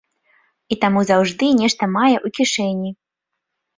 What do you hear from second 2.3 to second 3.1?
кішэні.